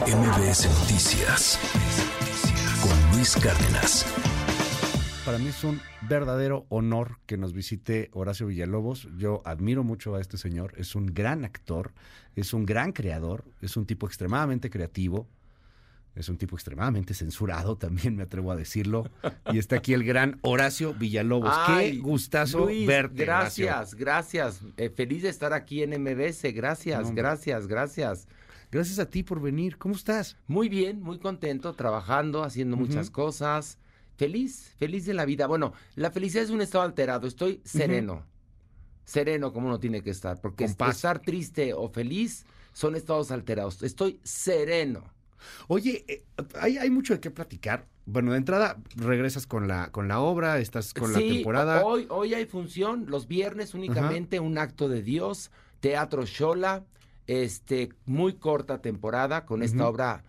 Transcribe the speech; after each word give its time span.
MBS 0.00 0.66
Noticias 0.80 1.58
con 2.82 3.14
Luis 3.14 3.36
Cárdenas. 3.36 4.06
Para 5.24 5.36
mí 5.38 5.48
es 5.48 5.62
un 5.64 5.80
verdadero 6.08 6.64
honor 6.70 7.18
que 7.26 7.36
nos 7.36 7.52
visite 7.52 8.08
Horacio 8.14 8.46
Villalobos. 8.46 9.06
Yo 9.18 9.42
admiro 9.44 9.84
mucho 9.84 10.14
a 10.14 10.20
este 10.22 10.38
señor. 10.38 10.72
Es 10.78 10.94
un 10.94 11.06
gran 11.06 11.44
actor, 11.44 11.92
es 12.34 12.54
un 12.54 12.64
gran 12.64 12.92
creador, 12.92 13.44
es 13.60 13.76
un 13.76 13.84
tipo 13.84 14.06
extremadamente 14.06 14.70
creativo, 14.70 15.28
es 16.14 16.28
un 16.30 16.38
tipo 16.38 16.56
extremadamente 16.56 17.12
censurado, 17.12 17.76
también 17.78 18.16
me 18.16 18.22
atrevo 18.22 18.50
a 18.50 18.56
decirlo. 18.56 19.10
Y 19.52 19.58
está 19.58 19.76
aquí 19.76 19.92
el 19.92 20.04
gran 20.04 20.38
Horacio 20.40 20.94
Villalobos. 20.94 21.52
Ay, 21.54 21.92
Qué 21.92 21.98
gustazo 21.98 22.60
Luis, 22.64 22.86
verte. 22.86 23.24
Horacio. 23.24 23.66
Gracias, 23.66 23.94
gracias. 23.94 24.60
Eh, 24.78 24.88
feliz 24.88 25.22
de 25.22 25.28
estar 25.28 25.52
aquí 25.52 25.82
en 25.82 25.90
MBS. 26.02 26.50
Gracias, 26.54 27.10
No, 27.10 27.14
gracias, 27.14 27.66
gracias. 27.66 28.26
Gracias 28.72 28.98
a 28.98 29.04
ti 29.04 29.22
por 29.22 29.38
venir. 29.38 29.76
¿Cómo 29.76 29.94
estás? 29.94 30.38
Muy 30.46 30.70
bien, 30.70 31.02
muy 31.02 31.18
contento, 31.18 31.74
trabajando, 31.74 32.42
haciendo 32.42 32.74
muchas 32.78 33.10
cosas. 33.10 33.76
Feliz, 34.16 34.72
feliz 34.78 35.04
de 35.04 35.12
la 35.12 35.26
vida. 35.26 35.46
Bueno, 35.46 35.74
la 35.94 36.10
felicidad 36.10 36.42
es 36.42 36.48
un 36.48 36.62
estado 36.62 36.82
alterado. 36.82 37.26
Estoy 37.26 37.60
sereno. 37.64 38.24
Sereno 39.04 39.52
como 39.52 39.66
uno 39.66 39.78
tiene 39.78 40.02
que 40.02 40.08
estar. 40.08 40.40
Porque 40.40 40.64
estar 40.64 41.18
triste 41.18 41.74
o 41.74 41.90
feliz 41.90 42.46
son 42.72 42.96
estados 42.96 43.30
alterados. 43.30 43.82
Estoy 43.82 44.18
sereno. 44.22 45.04
Oye, 45.68 46.06
eh, 46.08 46.24
hay, 46.58 46.78
hay 46.78 46.88
mucho 46.88 47.12
de 47.12 47.20
qué 47.20 47.30
platicar. 47.30 47.86
Bueno, 48.06 48.32
de 48.32 48.38
entrada 48.38 48.78
regresas 48.96 49.46
con 49.46 49.68
la, 49.68 49.90
con 49.90 50.08
la 50.08 50.20
obra, 50.20 50.58
estás 50.60 50.94
con 50.94 51.12
la 51.12 51.18
temporada. 51.18 51.84
Hoy, 51.84 52.06
hoy 52.08 52.32
hay 52.32 52.46
función, 52.46 53.04
los 53.08 53.28
viernes 53.28 53.74
únicamente 53.74 54.40
un 54.40 54.56
acto 54.56 54.88
de 54.88 55.02
Dios, 55.02 55.50
Teatro 55.80 56.24
Shola, 56.24 56.84
este, 57.26 57.90
muy 58.06 58.34
corta 58.34 58.80
temporada 58.80 59.44
con 59.44 59.62
esta 59.62 59.88
obra 59.88 60.24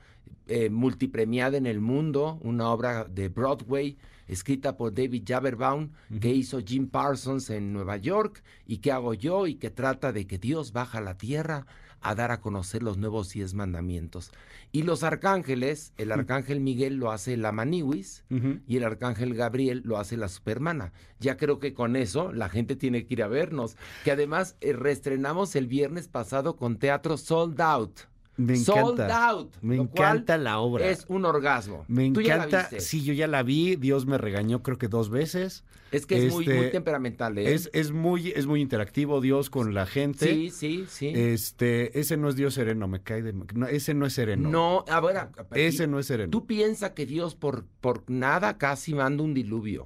eh, 0.48 0.70
multipremiada 0.70 1.58
en 1.58 1.66
el 1.66 1.80
mundo, 1.80 2.40
una 2.42 2.70
obra 2.70 3.06
de 3.06 3.30
Broadway 3.30 3.98
escrita 4.28 4.78
por 4.78 4.94
David 4.94 5.24
Jaberbaum, 5.28 5.92
que 6.20 6.30
hizo 6.30 6.60
Jim 6.60 6.88
Parsons 6.90 7.50
en 7.50 7.74
Nueva 7.74 7.98
York, 7.98 8.44
y 8.66 8.78
que 8.78 8.92
hago 8.92 9.14
yo, 9.14 9.48
y 9.48 9.56
que 9.56 9.70
trata 9.70 10.12
de 10.12 10.26
que 10.28 10.38
Dios 10.38 10.72
baja 10.72 11.00
a 11.00 11.02
la 11.02 11.18
tierra 11.18 11.66
a 12.04 12.16
dar 12.16 12.32
a 12.32 12.42
conocer 12.42 12.84
los 12.84 12.98
nuevos 12.98 13.30
diez 13.30 13.54
mandamientos. 13.54 14.32
Y 14.72 14.84
los 14.84 15.04
arcángeles, 15.04 15.94
el 15.98 16.12
arcángel 16.12 16.60
Miguel 16.60 16.96
lo 16.96 17.12
hace 17.12 17.38
la 17.38 17.52
Maniwis, 17.52 18.26
y 18.68 18.78
el 18.78 18.84
arcángel 18.84 19.34
Gabriel 19.36 19.82
lo 19.86 19.98
hace 19.98 20.18
la 20.18 20.28
supermana. 20.28 20.94
Ya 21.20 21.38
creo 21.38 21.60
que 21.60 21.74
con 21.74 21.96
eso 21.96 22.34
la 22.34 22.50
gente 22.50 22.76
tiene 22.76 23.06
que 23.06 23.14
ir 23.14 23.24
a 23.24 23.28
vernos. 23.28 23.78
Que 24.04 24.12
además 24.12 24.58
eh, 24.62 24.74
reestrenamos 24.74 25.56
el 25.56 25.68
viernes 25.68 26.08
pasado 26.08 26.56
con 26.56 26.78
teatro 26.78 27.18
sold 27.18 27.62
out. 27.62 28.00
Me 28.36 28.56
Sold 28.56 29.00
encanta. 29.00 29.30
out. 29.30 29.54
Me 29.62 29.76
encanta 29.76 30.38
la 30.38 30.60
obra. 30.60 30.88
Es 30.90 31.06
un 31.08 31.24
orgasmo. 31.26 31.86
Me 31.88 32.10
¿Tú 32.12 32.22
ya 32.22 32.38
la 32.38 32.46
encanta. 32.46 32.70
viste? 32.72 32.80
Sí, 32.82 33.04
yo 33.04 33.14
ya 33.14 33.28
la 33.28 33.44
vi. 33.44 33.76
Dios 33.76 34.06
me 34.08 34.18
regañó, 34.18 34.64
creo 34.64 34.78
que 34.80 34.88
dos 34.88 35.10
veces. 35.12 35.64
Es 35.92 36.08
que 36.08 36.26
es 36.26 36.34
muy, 36.34 36.44
Este, 36.46 36.58
muy 36.58 36.72
temperamental. 36.72 37.38
¿eh? 37.38 37.54
Es, 37.54 37.70
es 37.74 37.92
muy, 37.92 38.30
es 38.32 38.48
muy 38.48 38.60
interactivo 38.62 39.22
Dios 39.22 39.52
con 39.52 39.76
la 39.76 39.86
gente. 39.86 40.26
Sí, 40.34 40.50
sí, 40.50 40.86
sí. 40.90 41.12
Este, 41.14 42.00
ese 42.00 42.18
no 42.18 42.30
es 42.30 42.36
Dios 42.36 42.56
sereno, 42.56 42.88
me 42.88 43.04
cae 43.04 43.22
de. 43.22 43.34
no, 43.34 43.68
ese 43.68 43.94
no 43.94 44.08
es 44.08 44.14
sereno. 44.14 44.50
no, 44.50 44.86
a 44.90 45.00
ver, 45.00 45.18
a- 45.18 45.32
a- 45.38 45.46
Ese 45.56 45.86
no 45.86 46.00
es 46.00 46.08
sereno. 46.08 46.32
Tú 46.32 46.48
piensas 46.48 46.92
que 46.92 47.06
Dios 47.06 47.36
por, 47.36 47.66
por 47.82 48.04
nada 48.10 48.58
casi 48.58 48.96
manda 48.96 49.22
un 49.24 49.36
diluvio. 49.36 49.86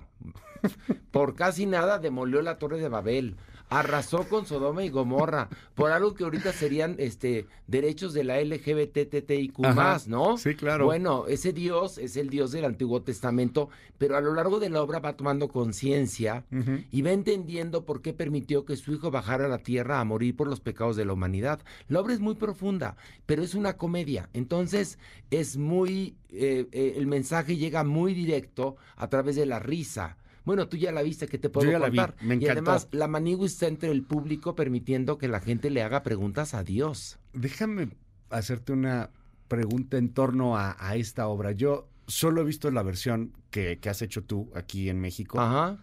Por 1.12 1.36
casi 1.36 1.66
nada 1.66 2.00
demolió 2.00 2.42
la 2.42 2.58
torre 2.58 2.80
de 2.80 2.90
Babel. 2.90 3.36
Arrasó 3.70 4.28
con 4.30 4.46
Sodoma 4.46 4.84
y 4.84 4.90
Gomorra. 4.90 5.50
Por 5.76 5.92
algo 5.92 6.14
que 6.14 6.24
ahorita 6.24 6.54
serían 6.54 6.96
este 7.00 7.48
derechos 7.68 8.14
de 8.14 8.24
la 8.24 8.42
LGBTTIQ 8.42 9.66
Ajá. 9.66 9.98
¿no? 10.08 10.38
Sí, 10.38 10.56
claro. 10.56 10.86
Bueno, 10.86 11.26
ese 11.28 11.52
Dios 11.52 11.98
es 11.98 12.16
el 12.16 12.30
Dios 12.30 12.52
del 12.52 12.66
Antiguo 12.66 13.02
Testamento, 13.02 13.70
pero 13.98 14.16
a 14.16 14.22
lo 14.22 14.34
largo 14.34 14.60
de 14.60 14.70
la 14.70 14.82
obra 14.82 15.00
va 15.00 15.18
tomando 15.18 15.50
conciencia 15.50 16.46
y 16.92 17.02
va 17.02 17.12
entendiendo 17.12 17.84
por 17.86 18.02
qué 18.02 18.14
permitió 18.14 18.66
que 18.66 18.78
su 18.78 18.94
hijo 18.94 19.12
bajara 19.12 19.46
a 19.46 19.50
la 19.50 19.60
tierra 19.60 20.00
a 20.00 20.06
morir 20.06 20.36
por 20.36 20.48
los 20.48 20.62
pecados 20.62 20.96
de 20.96 21.06
la 21.06 21.14
humanidad. 21.14 21.60
La 21.90 22.00
obra 22.00 22.14
es 22.14 22.20
muy 22.20 22.36
profunda, 22.36 22.96
pero 23.26 23.44
es 23.44 23.54
una 23.54 23.78
comedia. 23.78 24.30
Entonces 24.34 24.98
es 25.30 25.58
muy, 25.58 26.16
eh, 26.30 26.68
eh, 26.72 26.94
el 26.98 27.08
mensaje 27.08 27.58
llega 27.58 27.84
muy 27.84 28.14
directo 28.14 28.78
a 28.96 29.10
través 29.10 29.36
de 29.36 29.46
la 29.46 29.60
risa. 29.60 30.18
Bueno, 30.48 30.70
tú 30.70 30.78
ya 30.78 30.94
la 30.94 31.02
viste, 31.02 31.28
¿qué 31.28 31.38
te 31.38 31.50
puedo 31.50 31.66
Yo 31.66 31.74
ya 31.74 31.80
la 31.80 31.90
vi, 31.90 31.98
contar? 31.98 32.16
me 32.22 32.38
Y 32.38 32.48
además, 32.48 32.88
la 32.92 33.10
manigua 33.10 33.46
está 33.46 33.68
entre 33.68 33.92
el 33.92 34.04
público 34.04 34.56
permitiendo 34.56 35.18
que 35.18 35.28
la 35.28 35.42
gente 35.42 35.70
le 35.70 35.84
haga 35.84 36.04
preguntas 36.04 36.54
a 36.54 36.64
Dios. 36.64 37.20
Déjame 37.34 37.90
hacerte 38.30 38.72
una 38.72 39.10
pregunta 39.50 39.98
en 39.98 40.14
torno 40.14 40.56
a, 40.58 40.78
a 40.80 40.96
esta 40.96 41.28
obra. 41.28 41.52
Yo 41.52 41.90
solo 42.08 42.42
he 42.42 42.46
visto 42.46 42.72
la 42.72 42.82
versión 42.82 43.34
que, 43.52 43.80
que 43.80 43.90
has 43.90 44.02
hecho 44.02 44.24
tú 44.24 44.50
aquí 44.56 44.88
en 44.88 45.02
México. 45.02 45.38
Ajá. 45.38 45.80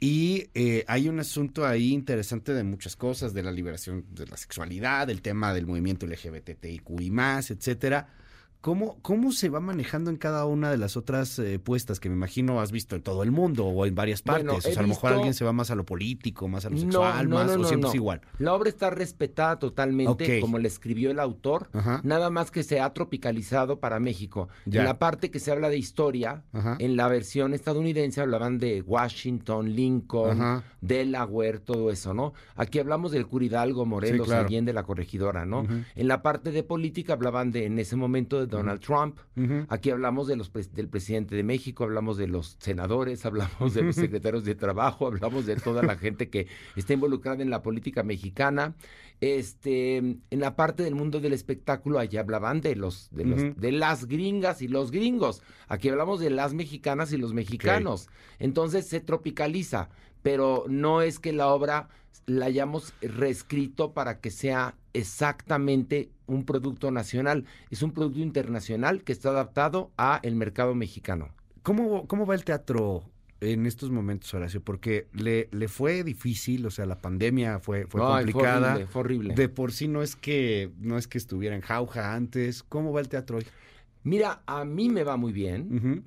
Y 0.00 0.48
eh, 0.54 0.84
hay 0.88 1.08
un 1.08 1.20
asunto 1.20 1.66
ahí 1.66 1.92
interesante 1.92 2.54
de 2.54 2.64
muchas 2.64 2.96
cosas, 2.96 3.34
de 3.34 3.42
la 3.42 3.52
liberación 3.52 4.06
de 4.12 4.26
la 4.26 4.38
sexualidad, 4.38 5.06
del 5.06 5.20
tema 5.20 5.52
del 5.52 5.66
movimiento 5.66 6.06
LGBTIQ 6.06 7.00
y 7.00 7.10
más, 7.10 7.50
etcétera. 7.50 8.08
¿Cómo, 8.60 8.98
¿Cómo 9.02 9.30
se 9.30 9.48
va 9.50 9.60
manejando 9.60 10.10
en 10.10 10.16
cada 10.16 10.44
una 10.44 10.68
de 10.70 10.76
las 10.78 10.96
otras 10.96 11.38
eh, 11.38 11.60
puestas 11.60 12.00
que 12.00 12.08
me 12.08 12.16
imagino 12.16 12.60
has 12.60 12.72
visto 12.72 12.96
en 12.96 13.02
todo 13.02 13.22
el 13.22 13.30
mundo 13.30 13.66
o 13.66 13.86
en 13.86 13.94
varias 13.94 14.20
partes? 14.20 14.46
Bueno, 14.46 14.58
o 14.58 14.60
sea, 14.60 14.72
a 14.72 14.82
lo 14.82 14.88
mejor 14.88 15.10
visto- 15.10 15.16
alguien 15.16 15.34
se 15.34 15.44
va 15.44 15.52
más 15.52 15.70
a 15.70 15.76
lo 15.76 15.84
político, 15.84 16.48
más 16.48 16.64
a 16.66 16.70
lo 16.70 16.76
sexual, 16.76 17.28
no, 17.28 17.36
más, 17.36 17.56
no, 17.56 17.62
o 17.62 17.64
siempre 17.64 17.88
es 17.90 17.94
igual. 17.94 18.20
La 18.40 18.52
obra 18.54 18.68
está 18.68 18.90
respetada 18.90 19.60
totalmente, 19.60 20.40
como 20.40 20.58
le 20.58 20.66
escribió 20.66 21.12
el 21.12 21.20
autor, 21.20 21.68
Ajá. 21.72 22.00
nada 22.02 22.30
más 22.30 22.50
que 22.50 22.64
se 22.64 22.80
ha 22.80 22.92
tropicalizado 22.92 23.78
para 23.78 24.00
México. 24.00 24.48
Ya. 24.66 24.80
En 24.80 24.86
la 24.86 24.98
parte 24.98 25.30
que 25.30 25.38
se 25.38 25.52
habla 25.52 25.68
de 25.68 25.78
historia, 25.78 26.42
Ajá. 26.52 26.76
en 26.80 26.96
la 26.96 27.06
versión 27.06 27.54
estadounidense 27.54 28.20
hablaban 28.20 28.58
de 28.58 28.82
Washington, 28.82 29.76
Lincoln, 29.76 30.42
Ajá. 30.42 30.64
Delaware, 30.80 31.60
todo 31.60 31.92
eso, 31.92 32.12
¿no? 32.12 32.32
Aquí 32.56 32.80
hablamos 32.80 33.12
del 33.12 33.26
Curidalgo, 33.28 33.86
Morelos, 33.86 34.26
Sí, 34.26 34.30
claro. 34.32 34.46
Allende, 34.48 34.72
la 34.72 34.82
corregidora, 34.82 35.46
¿no? 35.46 35.64
En 35.94 36.08
la 36.08 36.22
parte 36.22 36.50
de 36.50 36.64
política 36.64 37.12
hablaban 37.12 37.52
de, 37.52 37.66
en 37.66 37.78
ese 37.78 37.94
momento, 37.94 38.40
de 38.40 38.47
Donald 38.48 38.80
Trump. 38.80 39.18
Aquí 39.68 39.90
hablamos 39.90 40.26
de 40.26 40.36
los 40.36 40.50
del 40.72 40.88
presidente 40.88 41.36
de 41.36 41.42
México, 41.42 41.84
hablamos 41.84 42.16
de 42.16 42.26
los 42.26 42.56
senadores, 42.60 43.24
hablamos 43.26 43.74
de 43.74 43.82
los 43.82 43.94
secretarios 43.96 44.44
de 44.44 44.54
trabajo, 44.54 45.06
hablamos 45.06 45.46
de 45.46 45.56
toda 45.56 45.82
la 45.82 45.96
gente 45.96 46.28
que 46.28 46.46
está 46.76 46.92
involucrada 46.94 47.42
en 47.42 47.50
la 47.50 47.62
política 47.62 48.02
mexicana. 48.02 48.74
Este, 49.20 49.96
en 49.96 50.20
la 50.30 50.54
parte 50.54 50.82
del 50.84 50.94
mundo 50.94 51.20
del 51.20 51.32
espectáculo, 51.32 51.98
allá 51.98 52.20
hablaban 52.20 52.60
de 52.60 52.76
los, 52.76 53.08
de 53.10 53.24
los, 53.24 53.42
Ujú. 53.42 53.54
de 53.60 53.72
las 53.72 54.06
gringas 54.06 54.62
y 54.62 54.68
los 54.68 54.90
gringos. 54.90 55.42
Aquí 55.66 55.88
hablamos 55.88 56.20
de 56.20 56.30
las 56.30 56.54
mexicanas 56.54 57.12
y 57.12 57.16
los 57.16 57.34
mexicanos. 57.34 58.08
Entonces 58.38 58.86
se 58.86 59.00
tropicaliza, 59.00 59.88
pero 60.22 60.64
no 60.68 61.02
es 61.02 61.18
que 61.18 61.32
la 61.32 61.48
obra 61.48 61.88
la 62.26 62.46
hayamos 62.46 62.92
reescrito 63.00 63.92
para 63.92 64.20
que 64.20 64.30
sea 64.30 64.76
exactamente 64.98 66.10
un 66.26 66.44
producto 66.44 66.90
nacional. 66.90 67.44
Es 67.70 67.82
un 67.82 67.92
producto 67.92 68.20
internacional 68.20 69.02
que 69.04 69.12
está 69.12 69.30
adaptado 69.30 69.90
a 69.96 70.20
el 70.22 70.34
mercado 70.34 70.74
mexicano. 70.74 71.28
¿Cómo, 71.62 72.06
¿Cómo 72.06 72.26
va 72.26 72.34
el 72.34 72.44
teatro 72.44 73.02
en 73.40 73.66
estos 73.66 73.90
momentos, 73.90 74.32
Horacio? 74.34 74.60
Porque 74.62 75.06
le, 75.12 75.48
le 75.52 75.68
fue 75.68 76.04
difícil, 76.04 76.66
o 76.66 76.70
sea, 76.70 76.86
la 76.86 76.98
pandemia 76.98 77.58
fue, 77.60 77.86
fue 77.86 78.00
Ay, 78.04 78.24
complicada. 78.26 78.72
horrible, 78.72 78.86
fue 78.86 79.00
horrible. 79.00 79.34
De 79.34 79.48
por 79.48 79.72
sí 79.72 79.88
no 79.88 80.02
es 80.02 80.16
que 80.16 80.70
no 80.78 80.98
es 80.98 81.08
que 81.08 81.18
estuviera 81.18 81.54
en 81.54 81.62
jauja 81.62 82.14
antes. 82.14 82.62
¿Cómo 82.62 82.92
va 82.92 83.00
el 83.00 83.08
teatro 83.08 83.38
hoy? 83.38 83.46
Mira, 84.04 84.42
a 84.46 84.64
mí 84.64 84.88
me 84.88 85.04
va 85.04 85.16
muy 85.16 85.32
bien. 85.32 86.04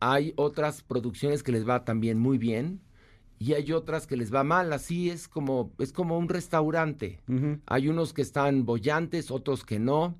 Hay 0.00 0.32
otras 0.36 0.82
producciones 0.82 1.42
que 1.42 1.52
les 1.52 1.68
va 1.68 1.84
también 1.84 2.18
muy 2.18 2.38
bien 2.38 2.80
y 3.42 3.54
hay 3.54 3.72
otras 3.72 4.06
que 4.06 4.16
les 4.16 4.32
va 4.32 4.44
mal. 4.44 4.72
Así 4.72 5.10
es 5.10 5.26
como 5.26 5.72
es 5.80 5.92
como 5.92 6.16
un 6.16 6.28
restaurante. 6.28 7.18
Hay 7.66 7.88
unos 7.88 8.12
que 8.12 8.22
están 8.22 8.64
bollantes, 8.64 9.32
otros 9.32 9.64
que 9.64 9.80
no. 9.80 10.16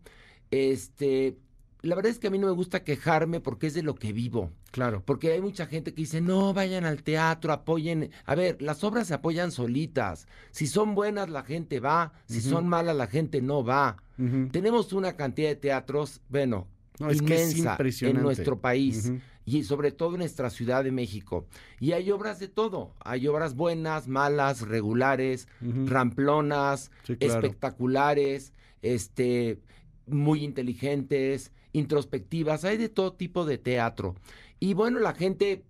Este, 0.50 1.38
la 1.82 1.94
verdad 1.94 2.10
es 2.10 2.18
que 2.18 2.26
a 2.26 2.30
mí 2.30 2.38
no 2.40 2.48
me 2.48 2.52
gusta 2.52 2.82
quejarme 2.82 3.38
porque 3.38 3.68
es 3.68 3.74
de 3.74 3.84
lo 3.84 3.94
que 3.94 4.12
vivo. 4.12 4.50
Claro. 4.72 5.04
Porque 5.04 5.30
hay 5.30 5.40
mucha 5.40 5.66
gente 5.66 5.94
que 5.94 6.02
dice, 6.02 6.20
no, 6.20 6.52
vayan 6.52 6.84
al 6.84 7.04
teatro, 7.04 7.52
apoyen. 7.52 8.10
A 8.24 8.34
ver, 8.34 8.60
las 8.60 8.82
obras 8.82 9.06
se 9.06 9.14
apoyan 9.14 9.52
solitas. 9.52 10.26
Si 10.50 10.66
son 10.66 10.96
buenas, 10.96 11.30
la 11.30 11.44
gente 11.44 11.78
va. 11.78 12.14
Si 12.26 12.40
son 12.40 12.66
malas, 12.68 12.96
la 12.96 13.06
gente 13.06 13.40
no 13.40 13.62
va. 13.62 14.02
Tenemos 14.50 14.92
una 14.92 15.16
cantidad 15.16 15.48
de 15.48 15.56
teatros, 15.56 16.20
bueno, 16.28 16.66
No, 17.02 17.10
es 17.10 17.20
que 17.22 17.34
es 17.42 17.56
inmensa 17.58 17.76
en 18.02 18.22
nuestro 18.22 18.60
país 18.60 19.12
y 19.44 19.64
sobre 19.64 19.92
todo 19.92 20.12
en 20.12 20.18
nuestra 20.20 20.50
Ciudad 20.50 20.84
de 20.84 20.92
México. 20.92 21.46
Y 21.80 21.92
hay 21.92 22.10
obras 22.10 22.38
de 22.38 22.48
todo. 22.48 22.94
Hay 23.00 23.26
obras 23.26 23.54
buenas, 23.54 24.08
malas, 24.08 24.60
regulares, 24.62 25.48
ramplonas, 25.86 26.90
Sí, 27.04 27.16
claro. 27.16 27.34
espectaculares, 27.34 28.52
este 28.82 29.58
muy 30.06 30.44
inteligentes, 30.44 31.52
introspectivas, 31.72 32.64
hay 32.64 32.76
de 32.76 32.88
todo 32.88 33.12
tipo 33.12 33.44
de 33.44 33.58
teatro. 33.58 34.14
Y 34.60 34.74
bueno, 34.74 35.00
la 35.00 35.14
gente 35.14 35.64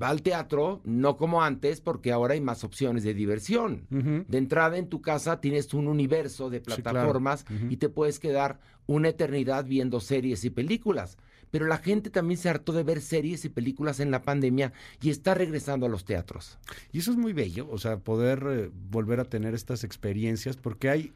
va 0.00 0.08
al 0.08 0.22
teatro, 0.22 0.80
no 0.84 1.16
como 1.16 1.42
antes, 1.42 1.80
porque 1.80 2.12
ahora 2.12 2.34
hay 2.34 2.40
más 2.40 2.64
opciones 2.64 3.04
de 3.04 3.14
diversión. 3.14 3.86
De 3.90 4.38
entrada 4.38 4.76
en 4.78 4.88
tu 4.88 5.00
casa 5.00 5.40
tienes 5.40 5.72
un 5.74 5.86
universo 5.86 6.50
de 6.50 6.60
plataformas 6.60 7.44
y 7.70 7.76
te 7.76 7.88
puedes 7.88 8.18
quedar 8.18 8.58
una 8.86 9.10
eternidad 9.10 9.64
viendo 9.64 10.00
series 10.00 10.44
y 10.44 10.50
películas. 10.50 11.16
Pero 11.52 11.66
la 11.66 11.76
gente 11.76 12.08
también 12.08 12.38
se 12.38 12.48
hartó 12.48 12.72
de 12.72 12.82
ver 12.82 13.02
series 13.02 13.44
y 13.44 13.50
películas 13.50 14.00
en 14.00 14.10
la 14.10 14.22
pandemia 14.22 14.72
y 15.02 15.10
está 15.10 15.34
regresando 15.34 15.84
a 15.86 15.88
los 15.88 16.04
teatros. 16.04 16.58
Y 16.92 17.00
eso 17.00 17.10
es 17.10 17.18
muy 17.18 17.34
bello, 17.34 17.68
o 17.70 17.76
sea, 17.78 17.98
poder 17.98 18.42
eh, 18.48 18.70
volver 18.90 19.20
a 19.20 19.24
tener 19.24 19.54
estas 19.54 19.84
experiencias, 19.84 20.56
porque 20.56 20.88
hay 20.88 21.12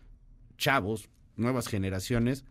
chavos, 0.58 1.08
nuevas 1.36 1.68
generaciones, 1.68 2.44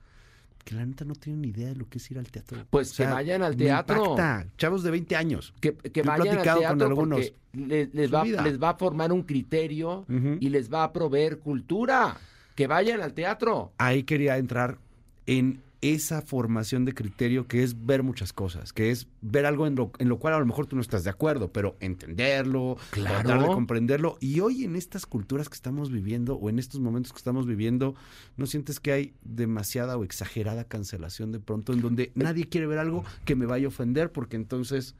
que 0.66 0.74
la 0.74 0.84
neta 0.84 1.06
no 1.06 1.14
tienen 1.14 1.44
ni 1.44 1.50
idea 1.50 1.70
de 1.70 1.76
lo 1.76 1.88
que 1.88 2.00
es 2.00 2.12
ir 2.12 2.18
al 2.18 2.30
teatro. 2.30 2.66
Pues 2.72 2.92
que 2.94 3.06
vayan 3.06 3.44
al 3.44 3.56
teatro. 3.56 4.16
Chavos 4.58 4.82
de 4.84 4.92
20 4.92 5.16
años. 5.16 5.54
Que, 5.62 5.78
vayan 6.04 6.40
al 6.40 6.44
teatro 6.44 6.88
algunos. 6.88 7.32
les, 7.54 8.14
va, 8.14 8.26
les, 8.26 8.62
va, 8.62 8.72
a 8.72 8.74
formar 8.76 9.14
un 9.14 9.22
criterio 9.22 10.06
y 10.40 10.50
les 10.50 10.74
va 10.74 10.84
a 10.84 10.92
proveer 10.92 11.38
cultura. 11.38 12.18
Que 12.56 12.68
vayan 12.68 13.02
al 13.02 13.14
teatro. 13.14 13.74
Ahí 13.78 14.04
quería 14.04 14.38
entrar 14.38 14.80
en 15.28 15.62
esa 15.94 16.22
formación 16.22 16.86
de 16.86 16.94
criterio 16.94 17.48
que 17.48 17.64
es 17.64 17.86
ver 17.86 18.02
muchas 18.02 18.34
cosas, 18.34 18.74
que 18.74 18.92
es 18.92 19.08
ver 19.22 19.46
algo 19.46 19.68
en 19.68 19.76
lo, 19.76 19.92
en 20.00 20.10
lo 20.10 20.18
cual 20.18 20.34
a 20.34 20.40
lo 20.40 20.46
mejor 20.46 20.66
tú 20.66 20.76
no 20.76 20.82
estás 20.82 21.04
de 21.04 21.10
acuerdo, 21.10 21.52
pero 21.52 21.76
entenderlo, 21.80 22.78
tratar 22.92 23.42
de 23.42 23.48
comprenderlo. 23.48 24.18
Y 24.20 24.40
hoy 24.40 24.64
en 24.64 24.76
estas 24.76 25.06
culturas 25.06 25.50
que 25.50 25.56
estamos 25.56 25.92
viviendo 25.92 26.36
o 26.36 26.50
en 26.50 26.60
estos 26.60 26.80
momentos 26.80 27.12
que 27.14 27.18
estamos 27.18 27.46
viviendo, 27.46 27.96
¿no 28.38 28.46
sientes 28.46 28.80
que 28.80 28.92
hay 28.92 29.14
demasiada 29.24 29.98
o 29.98 30.04
exagerada 30.04 30.64
cancelación 30.64 31.32
de 31.32 31.40
pronto 31.40 31.74
en 31.74 31.82
donde 31.82 32.12
nadie 32.16 32.50
quiere 32.50 32.68
ver 32.68 32.80
algo 32.80 33.04
que 33.26 33.36
me 33.36 33.46
vaya 33.46 33.66
a 33.66 33.70
ofender 33.70 34.12
porque 34.12 34.36
entonces... 34.36 34.96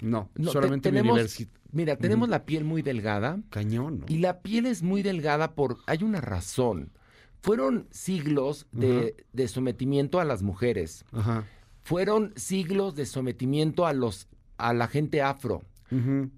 No, 0.00 0.30
solamente 0.50 0.88
tenemos, 0.88 1.46
Mira, 1.72 1.96
tenemos 1.96 2.30
la 2.30 2.46
piel 2.46 2.64
muy 2.64 2.80
delgada. 2.80 3.38
Cañón, 3.50 4.00
¿no? 4.00 4.06
Y 4.08 4.18
la 4.18 4.40
piel 4.40 4.64
es 4.64 4.82
muy 4.82 5.02
delgada 5.02 5.52
por... 5.52 5.76
Hay 5.86 6.02
una 6.02 6.22
razón. 6.22 6.90
Fueron 7.42 7.88
siglos 7.90 8.66
de, 8.72 9.14
sometimiento 9.48 10.20
a 10.20 10.24
las 10.24 10.42
mujeres. 10.42 11.04
Fueron 11.82 12.32
siglos 12.36 12.94
de 12.94 13.06
sometimiento 13.06 13.86
a 13.86 13.92
los 13.92 14.28
a 14.58 14.74
la 14.74 14.88
gente 14.88 15.22
afro. 15.22 15.62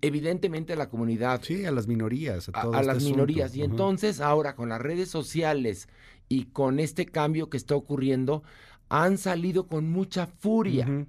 Evidentemente 0.00 0.72
a 0.72 0.76
la 0.76 0.88
comunidad. 0.88 1.42
Sí, 1.42 1.66
a 1.66 1.70
las 1.70 1.86
minorías. 1.86 2.48
A, 2.54 2.62
a, 2.62 2.82
las 2.82 2.98
este 2.98 3.10
minorías. 3.10 3.54
Y 3.54 3.62
entonces 3.62 4.20
ahora 4.20 4.54
con 4.54 4.70
las 4.70 4.80
redes 4.80 5.10
sociales 5.10 5.88
y 6.28 6.46
con 6.46 6.80
este 6.80 7.04
cambio 7.04 7.50
que 7.50 7.58
está 7.58 7.74
ocurriendo, 7.76 8.42
han 8.88 9.18
salido 9.18 9.66
con 9.66 9.90
mucha 9.90 10.26
furia. 10.26 11.06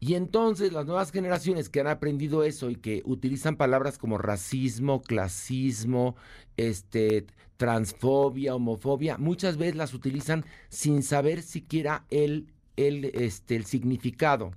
Y 0.00 0.14
entonces 0.14 0.72
las 0.72 0.86
nuevas 0.86 1.12
generaciones 1.12 1.68
que 1.68 1.80
han 1.80 1.86
aprendido 1.86 2.42
eso 2.42 2.70
y 2.70 2.76
que 2.76 3.02
utilizan 3.04 3.56
palabras 3.56 3.98
como 3.98 4.18
racismo, 4.18 5.02
clasismo, 5.02 6.16
este, 6.56 7.26
transfobia, 7.56 8.54
homofobia, 8.54 9.18
muchas 9.18 9.56
veces 9.56 9.76
las 9.76 9.94
utilizan 9.94 10.44
sin 10.68 11.02
saber 11.02 11.42
siquiera 11.42 12.04
el, 12.10 12.48
el, 12.76 13.06
este, 13.14 13.56
el 13.56 13.64
significado. 13.64 14.52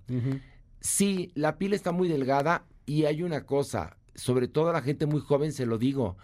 Sí, 0.80 1.31
la 1.36 1.57
piel 1.57 1.74
está 1.74 1.92
muy 1.92 2.07
delgada 2.07 2.66
y 2.86 3.06
hay 3.06 3.24
una 3.24 3.46
cosa, 3.46 3.98
sobre 4.16 4.48
todo 4.48 4.69
a 4.69 4.74
la 4.74 4.81
gente 4.81 5.06
muy 5.06 5.22
joven 5.22 5.51
se 5.54 5.66
lo 5.66 5.78
digo, 5.78 6.18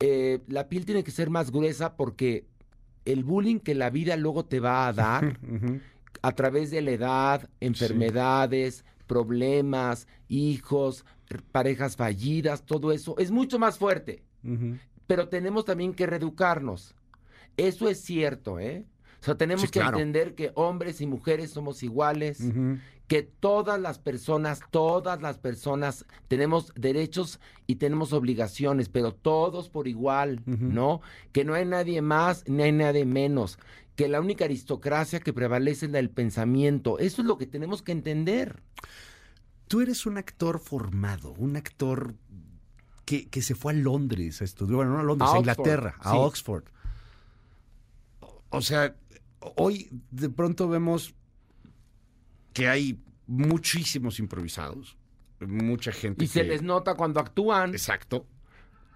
eh, 0.00 0.40
la 0.48 0.68
piel 0.68 0.86
tiene 0.86 1.04
que 1.04 1.10
ser 1.10 1.28
más 1.30 1.50
gruesa 1.50 1.96
porque 1.96 2.46
el 3.04 3.24
bullying 3.24 3.58
que 3.58 3.74
la 3.74 3.90
vida 3.90 4.16
luego 4.16 4.44
te 4.44 4.60
va 4.60 4.86
a 4.86 4.92
dar 4.92 5.38
a 6.22 6.32
través 6.32 6.70
de 6.70 6.82
la 6.82 6.90
edad, 6.92 7.50
enfermedades, 7.60 8.84
problemas, 9.06 10.06
hijos, 10.28 11.04
parejas 11.52 11.96
fallidas, 11.96 12.64
todo 12.64 12.92
eso, 12.92 13.16
es 13.18 13.30
mucho 13.30 13.58
más 13.58 13.78
fuerte. 13.78 14.22
Pero 15.10 15.28
tenemos 15.28 15.64
también 15.64 15.92
que 15.92 16.06
reeducarnos. 16.06 16.94
Eso 17.56 17.88
es 17.88 18.00
cierto, 18.00 18.60
¿eh? 18.60 18.86
O 19.20 19.24
sea, 19.24 19.34
tenemos 19.36 19.68
que 19.68 19.80
entender 19.80 20.36
que 20.36 20.52
hombres 20.54 21.00
y 21.00 21.06
mujeres 21.08 21.50
somos 21.50 21.82
iguales, 21.82 22.38
que 23.08 23.24
todas 23.24 23.80
las 23.80 23.98
personas, 23.98 24.60
todas 24.70 25.20
las 25.20 25.36
personas 25.38 26.06
tenemos 26.28 26.72
derechos 26.76 27.40
y 27.66 27.74
tenemos 27.74 28.12
obligaciones, 28.12 28.88
pero 28.88 29.12
todos 29.12 29.68
por 29.68 29.88
igual, 29.88 30.42
¿no? 30.46 31.00
Que 31.32 31.44
no 31.44 31.54
hay 31.54 31.66
nadie 31.66 32.02
más 32.02 32.44
ni 32.46 32.62
hay 32.62 32.70
nadie 32.70 33.04
menos 33.04 33.58
que 33.96 34.06
la 34.06 34.20
única 34.20 34.44
aristocracia 34.44 35.18
que 35.18 35.32
prevalece 35.32 35.86
es 35.86 35.92
la 35.92 35.98
del 35.98 36.10
pensamiento. 36.10 37.00
Eso 37.00 37.20
es 37.20 37.26
lo 37.26 37.36
que 37.36 37.46
tenemos 37.46 37.82
que 37.82 37.90
entender. 37.90 38.62
Tú 39.66 39.80
eres 39.80 40.06
un 40.06 40.18
actor 40.18 40.60
formado, 40.60 41.32
un 41.32 41.56
actor 41.56 42.14
que, 43.18 43.42
se 43.42 43.54
fue 43.54 43.72
a 43.72 43.76
Londres 43.76 44.40
a 44.40 44.44
estudiar, 44.44 44.76
bueno, 44.76 44.92
no 44.92 45.00
a 45.00 45.02
Londres, 45.02 45.30
a, 45.32 45.38
Inglaterra, 45.38 45.96
a 45.98 46.16
Oxford. 46.16 46.64
O 48.50 48.60
sea, 48.60 48.94
hoy 49.56 49.88
de 50.10 50.28
pronto 50.28 50.68
vemos 50.68 51.14
que 52.52 52.68
hay 52.68 53.02
muchísimos 53.26 54.18
improvisados, 54.18 54.96
mucha 55.40 55.92
gente. 55.92 56.24
Y 56.24 56.28
se 56.28 56.44
les 56.44 56.62
nota 56.62 56.94
cuando 56.94 57.20
actúan. 57.20 57.70
Exacto. 57.70 58.26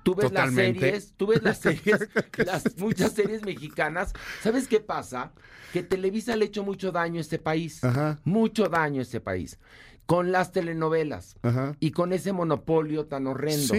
Tú 0.04 0.14
ves 0.14 0.30
las 0.32 0.54
series, 0.54 1.14
tú 1.16 1.28
ves 1.28 1.42
las 1.42 1.58
series, 1.60 2.08
las 2.36 2.76
muchas 2.76 3.12
series 3.12 3.42
mexicanas. 3.42 4.12
¿Sabes 4.42 4.68
qué 4.68 4.78
pasa? 4.78 5.32
Que 5.72 5.82
Televisa 5.82 6.36
le 6.36 6.44
ha 6.44 6.48
hecho 6.48 6.62
mucho 6.62 6.92
daño 6.92 7.18
a 7.18 7.22
este 7.22 7.38
país. 7.38 7.80
Mucho 8.22 8.68
daño 8.68 9.00
a 9.00 9.02
este 9.02 9.20
país. 9.20 9.58
Con 10.06 10.32
las 10.32 10.52
telenovelas 10.52 11.36
y 11.80 11.92
con 11.92 12.12
ese 12.12 12.32
monopolio 12.32 13.06
tan 13.06 13.26
horrendo. 13.26 13.74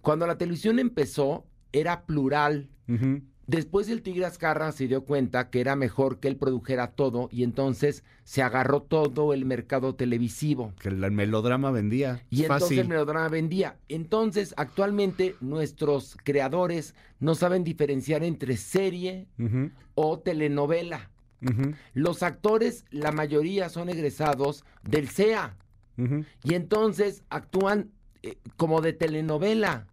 Cuando 0.00 0.26
la 0.26 0.38
televisión 0.38 0.78
empezó, 0.78 1.44
era 1.72 2.06
plural. 2.06 2.68
Después 3.46 3.88
el 3.88 4.02
Tigre 4.02 4.24
Azcarra 4.24 4.72
se 4.72 4.88
dio 4.88 5.04
cuenta 5.04 5.50
que 5.50 5.60
era 5.60 5.76
mejor 5.76 6.18
que 6.18 6.26
él 6.26 6.36
produjera 6.36 6.92
todo 6.92 7.28
y 7.30 7.44
entonces 7.44 8.02
se 8.24 8.42
agarró 8.42 8.82
todo 8.82 9.32
el 9.32 9.44
mercado 9.44 9.94
televisivo. 9.94 10.72
Que 10.80 10.88
el 10.88 11.12
melodrama 11.12 11.70
vendía. 11.70 12.24
Y 12.28 12.42
entonces 12.42 12.78
el 12.78 12.88
melodrama 12.88 13.28
vendía. 13.28 13.76
Entonces, 13.88 14.52
actualmente 14.56 15.36
nuestros 15.40 16.16
creadores 16.24 16.96
no 17.20 17.36
saben 17.36 17.62
diferenciar 17.62 18.24
entre 18.24 18.56
serie 18.56 19.28
o 19.94 20.18
telenovela. 20.18 21.10
Los 21.94 22.24
actores, 22.24 22.84
la 22.90 23.12
mayoría 23.12 23.68
son 23.68 23.88
egresados 23.90 24.64
del 24.82 25.08
CEA. 25.08 25.54
Y 26.44 26.54
entonces 26.54 27.22
actúan 27.30 27.90
eh, 28.22 28.36
como 28.56 28.80
de 28.80 28.92
telenovela. 28.92 29.86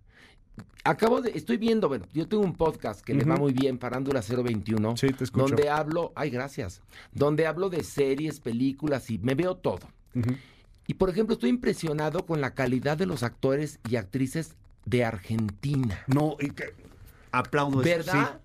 Acabo 0.84 1.22
de, 1.22 1.32
estoy 1.32 1.58
viendo, 1.58 1.88
bueno, 1.88 2.06
yo 2.14 2.28
tengo 2.28 2.44
un 2.44 2.56
podcast 2.56 3.02
que 3.02 3.14
le 3.14 3.24
va 3.24 3.38
muy 3.38 3.54
bien, 3.54 3.78
Parándula 3.78 4.22
021, 4.22 4.98
sí, 4.98 5.08
te 5.14 5.24
escucho. 5.24 5.48
donde 5.48 5.70
hablo, 5.70 6.12
ay, 6.16 6.30
gracias, 6.30 6.82
donde 7.14 7.48
hablo 7.48 7.70
de 7.70 7.84
series, 7.84 8.42
películas 8.42 9.10
y 9.10 9.18
me 9.18 9.34
veo 9.34 9.56
todo. 9.56 9.88
Y 10.86 10.96
por 10.96 11.10
ejemplo, 11.10 11.34
estoy 11.34 11.52
impresionado 11.52 12.26
con 12.26 12.42
la 12.42 12.54
calidad 12.54 12.98
de 12.98 13.06
los 13.06 13.24
actores 13.24 13.80
y 13.90 13.96
actrices 13.96 14.56
de 14.86 15.06
Argentina. 15.06 16.04
No, 16.08 16.36
y 16.40 16.50
que, 16.50 16.74
aplaudo 17.34 17.80
¿Verdad? 17.80 18.40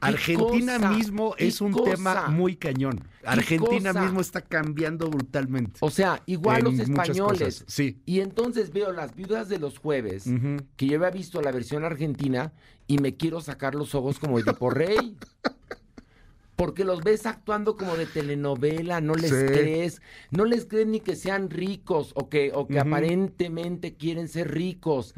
Argentina 0.00 0.78
mismo 0.78 1.34
es 1.36 1.60
un 1.60 1.84
tema 1.84 2.28
muy 2.28 2.56
cañón. 2.56 3.04
Argentina 3.24 3.92
mismo 3.92 4.20
está 4.20 4.40
cambiando 4.40 5.08
brutalmente. 5.10 5.78
O 5.80 5.90
sea, 5.90 6.22
igual 6.26 6.64
los 6.64 6.78
españoles. 6.78 7.64
Sí. 7.68 8.00
Y 8.06 8.20
entonces 8.20 8.72
veo 8.72 8.92
las 8.92 9.14
viudas 9.14 9.48
de 9.48 9.58
los 9.58 9.78
jueves, 9.78 10.24
que 10.76 10.86
yo 10.86 10.96
había 10.96 11.10
visto 11.10 11.42
la 11.42 11.52
versión 11.52 11.84
argentina, 11.84 12.52
y 12.86 12.98
me 12.98 13.16
quiero 13.16 13.40
sacar 13.40 13.74
los 13.74 13.94
ojos 13.94 14.18
como 14.18 14.38
Edipo 14.38 14.70
Rey. 14.70 15.16
porque 16.60 16.84
los 16.84 17.00
ves 17.00 17.24
actuando 17.24 17.78
como 17.78 17.96
de 17.96 18.04
telenovela, 18.04 19.00
no 19.00 19.14
les 19.14 19.32
crees, 19.32 20.02
no 20.30 20.44
les 20.44 20.66
crees 20.66 20.86
ni 20.86 21.00
que 21.00 21.16
sean 21.16 21.48
ricos 21.48 22.12
o 22.14 22.28
que, 22.28 22.52
o 22.54 22.68
que 22.68 22.78
aparentemente 22.78 23.94
quieren 23.94 24.28
ser 24.28 24.52
ricos. 24.52 25.14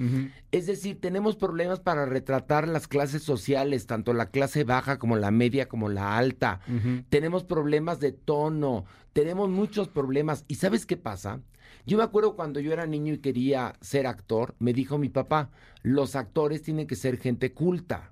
Es 0.52 0.66
decir, 0.66 1.00
tenemos 1.00 1.34
problemas 1.34 1.80
para 1.80 2.06
retratar 2.06 2.68
las 2.68 2.86
clases 2.86 3.24
sociales, 3.24 3.88
tanto 3.88 4.12
la 4.12 4.30
clase 4.30 4.62
baja 4.62 5.00
como 5.00 5.16
la 5.16 5.32
media 5.32 5.68
como 5.68 5.88
la 5.88 6.16
alta. 6.16 6.60
Tenemos 7.08 7.42
problemas 7.42 7.98
de 7.98 8.12
tono, 8.12 8.84
tenemos 9.12 9.50
muchos 9.50 9.88
problemas. 9.88 10.44
¿Y 10.46 10.54
sabes 10.54 10.86
qué 10.86 10.96
pasa? 10.96 11.40
Yo 11.86 11.98
me 11.98 12.04
acuerdo 12.04 12.36
cuando 12.36 12.60
yo 12.60 12.72
era 12.72 12.86
niño 12.86 13.14
y 13.14 13.18
quería 13.18 13.74
ser 13.80 14.06
actor, 14.06 14.54
me 14.60 14.72
dijo 14.72 14.96
mi 14.96 15.08
papá, 15.08 15.50
los 15.82 16.14
actores 16.14 16.62
tienen 16.62 16.86
que 16.86 16.94
ser 16.94 17.18
gente 17.18 17.52
culta 17.52 18.11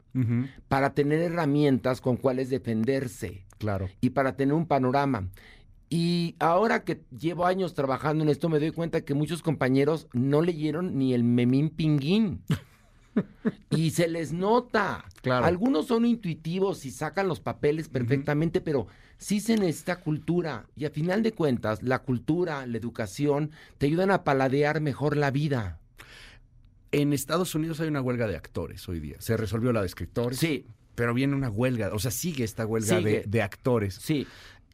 para 0.69 0.95
tener 0.95 1.21
herramientas 1.21 2.01
con 2.01 2.17
cuales 2.17 2.51
defenderse. 2.51 3.45
Claro. 3.59 3.89
Y 4.01 4.11
para 4.11 4.37
tener 4.37 4.55
un 4.55 4.67
panorama. 4.67 5.29
Y 5.89 6.37
ahora 6.39 6.85
que 6.85 7.03
llevo 7.19 7.47
años 7.47 7.75
trabajando 7.75 8.23
en 8.23 8.31
esto, 8.31 8.49
me 8.49 8.61
doy 8.61 8.71
cuenta 8.71 9.01
que 9.01 9.15
muchos 9.15 9.43
compañeros 9.43 10.07
no 10.13 10.41
leyeron 10.41 10.97
ni 10.97 11.15
el 11.15 11.25
Memín 11.25 11.71
Pinguín. 11.71 12.43
Y 13.71 13.91
se 13.91 14.09
les 14.09 14.33
nota. 14.33 15.05
Claro. 15.23 15.45
Algunos 15.45 15.87
son 15.87 16.05
intuitivos 16.05 16.87
y 16.87 16.91
sacan 16.91 17.29
los 17.29 17.41
papeles 17.41 17.89
perfectamente, 17.89 18.61
pero 18.61 18.87
sí 19.19 19.41
se 19.41 19.57
necesita 19.57 20.01
cultura. 20.01 20.67
Y 20.77 20.85
a 20.85 20.91
final 20.91 21.23
de 21.23 21.33
cuentas, 21.33 21.83
la 21.83 22.01
cultura, 22.01 22.67
la 22.67 22.79
educación, 22.79 23.51
te 23.79 23.87
ayudan 23.87 24.11
a 24.11 24.25
paladear 24.25 24.81
mejor 24.81 25.17
la 25.17 25.31
vida. 25.31 25.81
En 26.93 27.13
Estados 27.13 27.55
Unidos 27.55 27.81
hay 27.81 27.89
una 27.89 28.01
huelga 28.01 28.27
de 28.27 28.37
actores 28.37 28.89
hoy 28.89 28.99
día. 29.01 29.17
Se 29.21 29.37
resolvió 29.37 29.73
la 29.73 29.81
de 29.81 29.87
escritores. 29.87 30.39
Sí, 30.39 30.67
Pero 30.97 31.15
viene 31.15 31.35
una 31.37 31.49
huelga, 31.49 31.91
o 31.95 31.99
sea, 31.99 32.11
sigue 32.11 32.45
esta 32.45 32.67
huelga 32.67 32.99
Sigue. 32.99 33.11
de, 33.21 33.25
de 33.27 33.43
actores. 33.43 33.95
sí. 33.95 34.27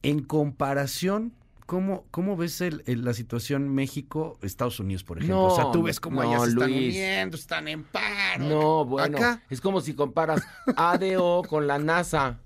En 0.03 0.23
comparación, 0.23 1.33
¿cómo, 1.67 2.05
cómo 2.13 2.37
ves 2.37 2.61
el- 2.61 2.83
el- 2.87 3.05
la 3.05 3.13
situación 3.13 3.69
México-Estados 3.75 4.79
Unidos, 4.79 5.03
por 5.05 5.19
ejemplo? 5.19 5.37
No, 5.37 5.47
o 5.47 5.57
sea, 5.57 5.71
tú 5.73 5.83
ves 5.83 5.99
cómo 6.01 6.23
no, 6.23 6.31
allá 6.31 6.45
se 6.45 6.51
están 6.51 6.71
Luis. 6.71 6.95
uniendo, 6.95 7.37
están 7.37 7.67
en 7.69 7.83
paro. 7.85 8.45
No, 8.45 8.85
bueno, 8.85 9.17
Acá, 9.19 9.43
es 9.51 9.61
como 9.61 9.81
si 9.81 9.95
comparas 9.95 10.43
ADO 10.77 11.43
con 11.49 11.67
la 11.67 11.79
NASA. 11.79 12.39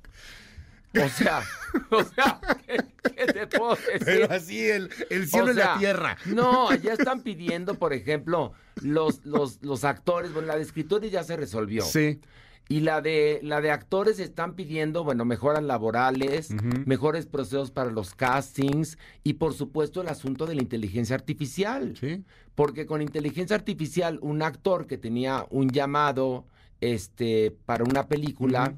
O 0.97 1.09
sea, 1.09 1.43
o 1.91 2.03
sea, 2.03 2.41
¿qué, 2.67 2.79
qué 3.15 3.27
te 3.33 3.47
puedo 3.47 3.77
decir? 3.77 4.03
pero 4.05 4.33
así 4.33 4.69
el, 4.69 4.91
el 5.09 5.29
cielo 5.29 5.47
O 5.47 5.51
y 5.53 5.55
la 5.55 5.79
tierra. 5.79 6.17
No, 6.27 6.75
ya 6.75 6.95
están 6.95 7.23
pidiendo, 7.23 7.75
por 7.75 7.93
ejemplo, 7.93 8.53
los, 8.83 9.25
los, 9.25 9.63
los 9.63 9.85
actores, 9.85 10.33
bueno, 10.33 10.49
la 10.49 10.57
de 10.57 10.63
escritores 10.63 11.13
ya 11.13 11.23
se 11.23 11.37
resolvió. 11.37 11.85
Sí. 11.85 12.21
Y 12.69 12.81
la 12.81 13.01
de, 13.01 13.41
la 13.43 13.61
de 13.61 13.73
actores 13.73 14.21
están 14.21 14.55
pidiendo, 14.55 15.03
bueno, 15.03 15.25
mejoras 15.25 15.63
laborales, 15.63 16.51
mejores 16.87 17.27
procesos 17.27 17.73
para 17.73 17.91
los 17.91 18.15
castings 18.15 18.97
y 19.25 19.35
por 19.35 19.55
supuesto 19.55 20.03
el 20.03 20.09
asunto 20.09 20.47
de 20.47 20.55
la 20.55 20.63
inteligencia 20.63 21.17
artificial. 21.17 21.97
Sí. 21.99 22.23
Porque 22.55 22.87
con 22.87 23.03
inteligencia 23.03 23.57
artificial, 23.57 24.21
un 24.23 24.43
actor 24.43 24.87
que 24.87 24.99
tenía 24.99 25.47
un 25.51 25.71
llamado 25.71 26.47
este, 26.81 27.57
para 27.67 27.83
una 27.83 28.07
película. 28.07 28.75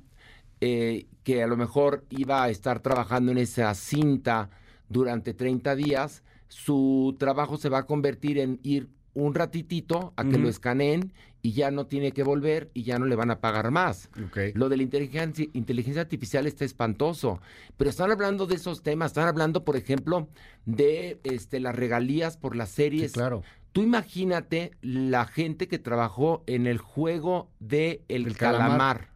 Eh, 0.65 1.07
que 1.25 1.43
a 1.43 1.47
lo 1.49 1.57
mejor 1.57 2.05
iba 2.11 2.43
a 2.45 2.49
estar 2.51 2.79
trabajando 2.81 3.33
en 3.33 3.39
esa 3.39 3.75
cinta 3.75 4.49
durante 4.89 5.35
30 5.35 5.75
días, 5.75 6.23
su 6.49 7.17
trabajo 7.19 7.57
se 7.57 7.69
va 7.69 7.79
a 7.79 7.87
convertir 7.87 8.39
en 8.39 8.61
ir 8.63 8.89
un 9.15 9.35
ratitito 9.35 10.13
a 10.17 10.25
que 10.25 10.39
lo 10.39 10.49
escaneen 10.49 11.13
y 11.43 11.53
ya 11.53 11.71
no 11.71 11.87
tiene 11.87 12.13
que 12.13 12.23
volver 12.23 12.71
y 12.75 12.85
ya 12.85 12.99
no 12.99 13.07
le 13.07 13.17
van 13.17 13.31
a 13.31 13.41
pagar 13.41 13.71
más. 13.73 14.09
Lo 14.55 14.69
de 14.69 14.77
la 14.77 14.85
inteligencia, 14.85 15.47
inteligencia 15.53 16.01
artificial 16.03 16.47
está 16.47 16.65
espantoso, 16.65 17.41
pero 17.77 17.91
están 17.91 18.11
hablando 18.13 18.47
de 18.47 18.55
esos 18.55 18.83
temas, 18.83 19.11
están 19.11 19.27
hablando, 19.29 19.65
por 19.65 19.77
ejemplo, 19.77 20.29
de 20.65 21.19
este, 21.25 21.59
las 21.61 21.75
regalías 21.75 22.37
por 22.37 22.55
las 22.57 22.69
Sí, 22.71 22.77
series. 22.77 23.13
claro. 23.13 23.43
Tú 23.73 23.83
imagínate 23.83 24.71
la 24.83 25.25
gente 25.27 25.67
que 25.67 25.79
trabajó 25.79 26.43
en 26.47 26.67
el 26.67 26.79
juego 26.79 27.51
de 27.59 28.03
El, 28.09 28.27
El 28.27 28.37
calamar. 28.37 28.69
calamar. 28.69 29.12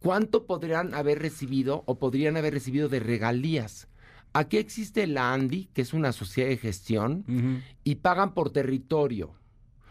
¿Cuánto 0.00 0.46
podrían 0.46 0.94
haber 0.94 1.18
recibido 1.20 1.82
o 1.86 1.98
podrían 1.98 2.36
haber 2.36 2.54
recibido 2.54 2.88
de 2.88 3.00
regalías? 3.00 3.86
Aquí 4.32 4.56
existe 4.58 5.06
la 5.06 5.32
ANDI, 5.32 5.68
que 5.74 5.82
es 5.82 5.92
una 5.92 6.12
sociedad 6.12 6.48
de 6.48 6.56
gestión, 6.56 7.62
y 7.84 7.96
pagan 7.96 8.32
por 8.32 8.50
territorio. 8.50 9.34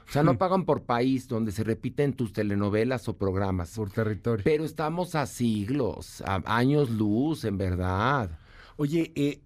O 0.08 0.12
sea, 0.12 0.24
no 0.24 0.34
Hmm. 0.34 0.38
pagan 0.38 0.66
por 0.66 0.84
país 0.84 1.28
donde 1.28 1.52
se 1.52 1.64
repiten 1.64 2.14
tus 2.14 2.34
telenovelas 2.34 3.08
o 3.08 3.16
programas. 3.18 3.76
Por 3.76 3.92
territorio. 3.92 4.44
Pero 4.44 4.64
estamos 4.66 5.14
a 5.14 5.28
siglos, 5.28 6.24
a 6.26 6.42
años 6.46 6.90
luz, 6.90 7.46
en 7.46 7.58
verdad. 7.60 8.40
Oye, 8.78 9.12
eh, 9.16 9.42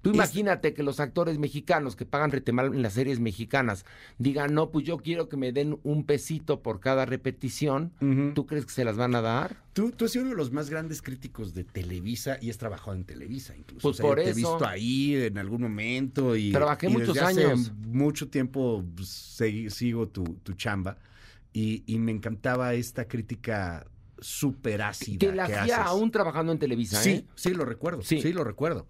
Tú 0.00 0.10
imagínate 0.10 0.74
que 0.74 0.82
los 0.84 1.00
actores 1.00 1.38
mexicanos 1.38 1.96
que 1.96 2.06
pagan 2.06 2.30
retemal 2.30 2.66
en 2.72 2.82
las 2.82 2.92
series 2.92 3.18
mexicanas 3.18 3.84
digan, 4.18 4.54
no, 4.54 4.70
pues 4.70 4.86
yo 4.86 4.98
quiero 4.98 5.28
que 5.28 5.36
me 5.36 5.50
den 5.52 5.78
un 5.82 6.04
pesito 6.04 6.62
por 6.62 6.78
cada 6.78 7.04
repetición. 7.04 7.92
¿Tú 8.34 8.46
crees 8.46 8.64
que 8.64 8.72
se 8.72 8.84
las 8.84 8.96
van 8.96 9.14
a 9.16 9.20
dar? 9.20 9.56
Tú, 9.72 9.90
tú 9.90 10.04
has 10.04 10.12
sido 10.12 10.22
uno 10.22 10.30
de 10.32 10.36
los 10.36 10.52
más 10.52 10.70
grandes 10.70 11.02
críticos 11.02 11.52
de 11.52 11.64
Televisa 11.64 12.38
y 12.40 12.48
has 12.50 12.58
trabajado 12.58 12.94
en 12.96 13.04
Televisa 13.04 13.56
incluso. 13.56 13.82
Pues 13.82 13.94
O 13.94 13.96
sea, 13.96 14.04
yo 14.04 14.08
por 14.08 14.18
te 14.18 14.22
he 14.24 14.30
eso. 14.30 14.36
visto 14.36 14.66
ahí 14.66 15.14
en 15.16 15.36
algún 15.38 15.62
momento 15.62 16.36
y 16.36 16.52
Trabajé 16.52 16.88
y 16.88 16.92
muchos 16.92 17.14
desde 17.14 17.20
hace 17.26 17.44
años. 17.46 17.72
mucho 17.76 18.28
tiempo 18.28 18.84
pues, 18.94 19.08
sigo 19.70 20.08
tu, 20.08 20.22
tu 20.42 20.52
chamba 20.54 20.96
y, 21.52 21.82
y 21.86 21.98
me 21.98 22.12
encantaba 22.12 22.74
esta 22.74 23.06
crítica 23.08 23.84
súper 24.20 24.82
ácida 24.82 25.18
Que 25.18 25.32
la 25.32 25.44
hacía 25.44 25.62
haces. 25.62 25.74
aún 25.78 26.10
trabajando 26.10 26.52
en 26.52 26.58
Televisa, 26.58 27.00
Sí, 27.02 27.10
¿eh? 27.10 27.24
sí, 27.34 27.50
lo 27.54 27.64
recuerdo. 27.64 28.02
Sí. 28.02 28.20
Sí. 28.20 28.32
lo 28.32 28.44
recuerdo. 28.44 28.86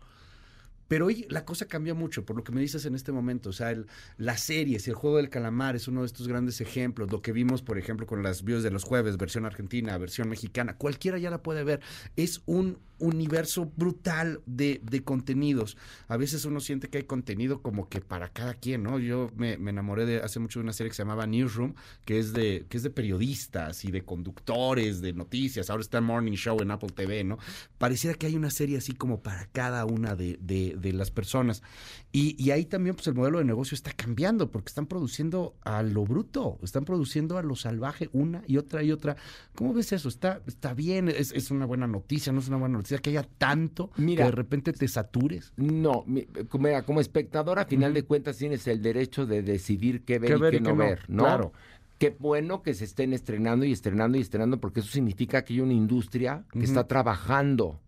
Pero 0.89 1.07
hoy 1.07 1.27
la 1.29 1.45
cosa 1.45 1.67
cambia 1.67 1.95
mucho, 1.95 2.25
por 2.25 2.37
lo 2.37 2.43
que 2.45 2.53
me 2.53 2.61
dices 2.61 2.85
en 2.87 2.95
este 2.95 3.13
momento. 3.13 3.51
O 3.51 3.53
sea, 3.53 3.71
el- 3.71 3.87
las 4.17 4.41
series 4.41 4.89
el 4.89 4.95
juego 4.95 5.19
del 5.19 5.29
calamar 5.31 5.77
es 5.77 5.87
uno 5.89 6.01
de 6.01 6.07
estos 6.07 6.27
grandes 6.29 6.61
ejemplos. 6.61 7.11
Lo 7.13 7.23
que 7.23 7.33
vimos, 7.33 7.63
por 7.63 7.79
ejemplo, 7.79 8.07
con 8.07 8.23
las 8.23 8.43
videos 8.43 8.63
de 8.63 8.71
los 8.71 8.85
jueves, 8.85 9.17
versión 9.19 9.45
argentina, 9.47 9.97
versión 9.99 10.29
mexicana, 10.29 10.77
cualquiera 10.77 11.19
ya 11.19 11.31
la 11.31 11.43
puede 11.43 11.63
ver. 11.65 11.81
Es 12.17 12.43
un 12.47 12.79
universo 12.99 13.71
brutal 13.77 14.41
de, 14.47 14.81
de 14.83 15.03
contenidos. 15.05 15.77
A 16.09 16.17
veces 16.17 16.45
uno 16.45 16.61
siente 16.61 16.89
que 16.89 16.99
hay 16.99 17.05
contenido 17.05 17.63
como 17.63 17.89
que 17.89 18.01
para 18.01 18.29
cada 18.33 18.55
quien, 18.55 18.83
¿no? 18.83 18.99
Yo 18.99 19.31
me, 19.37 19.57
me 19.59 19.71
enamoré 19.71 20.07
de 20.07 20.19
hace 20.19 20.41
mucho 20.41 20.59
de 20.59 20.65
una 20.65 20.73
serie 20.73 20.91
que 20.91 20.97
se 20.97 21.03
llamaba 21.03 21.27
Newsroom, 21.27 21.75
que 22.05 22.19
es 22.19 22.33
de, 22.33 22.67
que 22.69 22.77
es 22.77 22.83
de 22.83 22.91
periodistas 22.91 23.85
y 23.85 23.91
de 23.91 24.03
conductores 24.05 25.01
de 25.01 25.13
noticias. 25.13 25.71
Ahora 25.71 25.83
está 25.83 26.01
Morning 26.01 26.33
Show 26.33 26.61
en 26.63 26.71
Apple 26.71 26.91
TV, 26.95 27.25
¿no? 27.25 27.39
Pareciera 27.79 28.17
que 28.17 28.27
hay 28.27 28.37
una 28.37 28.51
serie 28.51 28.79
así 28.79 28.93
como 28.93 29.23
para 29.23 29.47
cada 29.47 29.85
una 29.85 30.15
de, 30.15 30.39
de- 30.41 30.77
de 30.79 30.93
las 30.93 31.11
personas. 31.11 31.63
Y, 32.13 32.43
y 32.43 32.51
ahí 32.53 32.65
también 32.65 32.95
pues 32.97 33.07
el 33.07 33.15
modelo 33.15 33.39
de 33.39 33.45
negocio 33.45 33.75
está 33.75 33.93
cambiando 33.93 34.51
porque 34.51 34.69
están 34.69 34.87
produciendo 34.87 35.57
a 35.63 35.83
lo 35.83 36.05
bruto, 36.05 36.59
están 36.63 36.85
produciendo 36.85 37.37
a 37.39 37.43
lo 37.43 37.55
salvaje 37.55 38.09
una 38.13 38.43
y 38.47 38.57
otra 38.57 38.83
y 38.83 38.93
otra. 38.93 39.17
¿Cómo 39.55 39.75
ves 39.75 39.93
eso? 39.93 40.09
¿Está, 40.09 40.41
está 40.47 40.73
bien? 40.75 41.09
¿Es, 41.09 41.33
es 41.33 41.51
una 41.51 41.67
buena 41.67 41.87
noticia? 41.87 42.33
¿No 42.33 42.41
es 42.41 42.49
una 42.49 42.57
buena 42.57 42.79
noticia? 42.79 42.88
Que 42.97 43.11
haya 43.11 43.23
tanto 43.23 43.91
Mira. 43.97 44.25
que 44.25 44.31
de 44.31 44.37
repente 44.37 44.73
te 44.73 44.89
satures. 44.89 45.53
No, 45.57 46.05
mira, 46.07 46.83
como 46.83 47.01
espectador, 47.01 47.59
a 47.59 47.67
final 47.67 47.93
de 47.93 48.05
cuentas, 48.05 48.39
tienes 48.39 48.67
el 48.67 48.81
derecho 48.83 49.27
de 49.27 49.43
decidir 49.43 50.05
qué 50.05 50.19
ver 50.19 50.31
Qué 50.31 50.37
y 50.37 50.41
ver 50.41 50.51
qué 50.53 50.57
y 50.57 50.61
no 50.61 50.67
qué 50.71 50.73
no, 50.75 50.79
ver, 50.85 51.01
¿no? 51.09 51.23
claro. 51.25 51.53
Qué 51.99 52.17
bueno 52.19 52.63
que 52.63 52.75
se 52.75 52.85
estén 52.85 53.13
estrenando 53.13 53.65
y 53.65 53.73
estrenando 53.73 54.17
y 54.17 54.21
estrenando, 54.23 54.59
porque 54.61 54.81
eso 54.81 54.89
significa 54.91 55.45
que 55.45 55.53
hay 55.55 55.61
una 55.61 55.73
industria 55.75 56.45
que 56.53 56.61
está 56.63 56.87
trabajando. 56.87 57.81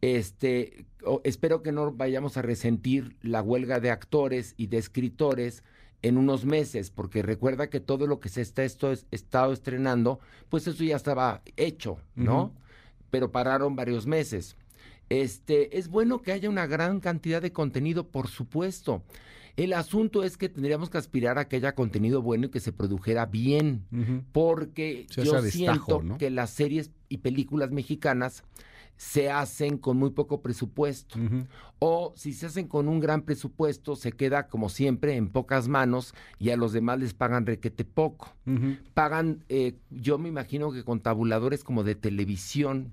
Este, 0.00 0.84
espero 1.24 1.62
que 1.62 1.72
no 1.72 1.92
vayamos 1.92 2.36
a 2.36 2.42
resentir 2.42 3.16
la 3.22 3.40
huelga 3.40 3.78
de 3.80 3.90
actores 3.90 4.54
y 4.56 4.66
de 4.66 4.78
escritores 4.78 5.62
en 6.02 6.18
unos 6.18 6.44
meses, 6.44 6.90
porque 6.90 7.22
recuerda 7.22 7.70
que 7.70 7.78
todo 7.78 8.08
lo 8.08 8.18
que 8.18 8.28
se 8.28 8.40
está 8.40 8.64
esto 8.64 8.90
es- 8.90 9.06
estado 9.12 9.52
estrenando, 9.52 10.18
pues 10.48 10.66
eso 10.66 10.82
ya 10.82 10.96
estaba 10.96 11.42
hecho, 11.56 11.98
¿no? 12.16 12.52
Pero 13.12 13.30
pararon 13.30 13.76
varios 13.76 14.06
meses. 14.08 14.56
Este, 15.10 15.78
es 15.78 15.88
bueno 15.88 16.22
que 16.22 16.32
haya 16.32 16.48
una 16.48 16.66
gran 16.66 16.98
cantidad 16.98 17.42
de 17.42 17.52
contenido, 17.52 18.08
por 18.08 18.28
supuesto. 18.28 19.02
El 19.56 19.74
asunto 19.74 20.24
es 20.24 20.38
que 20.38 20.48
tendríamos 20.48 20.88
que 20.88 20.96
aspirar 20.96 21.38
a 21.38 21.46
que 21.46 21.56
haya 21.56 21.74
contenido 21.74 22.22
bueno 22.22 22.46
y 22.46 22.48
que 22.48 22.60
se 22.60 22.72
produjera 22.72 23.26
bien, 23.26 23.84
porque 24.32 25.06
Se 25.10 25.24
yo 25.24 25.42
destajo, 25.42 25.50
siento 25.50 26.02
¿no? 26.02 26.16
que 26.16 26.30
las 26.30 26.48
series 26.48 26.90
y 27.10 27.18
películas 27.18 27.70
mexicanas 27.70 28.44
se 29.04 29.30
hacen 29.32 29.78
con 29.78 29.96
muy 29.96 30.10
poco 30.10 30.42
presupuesto. 30.42 31.18
O 31.80 32.12
si 32.14 32.32
se 32.32 32.46
hacen 32.46 32.68
con 32.68 32.86
un 32.86 33.00
gran 33.00 33.22
presupuesto, 33.22 33.96
se 33.96 34.12
queda 34.12 34.46
como 34.46 34.68
siempre 34.68 35.16
en 35.16 35.28
pocas 35.28 35.66
manos 35.66 36.14
y 36.38 36.50
a 36.50 36.56
los 36.56 36.72
demás 36.72 37.00
les 37.00 37.12
pagan 37.12 37.44
requete 37.44 37.84
poco. 37.84 38.32
Pagan, 38.94 39.42
eh, 39.48 39.74
yo 39.90 40.18
me 40.18 40.28
imagino 40.28 40.70
que 40.70 40.84
con 40.84 41.00
tabuladores 41.00 41.64
como 41.64 41.82
de 41.82 41.96
televisión, 41.96 42.92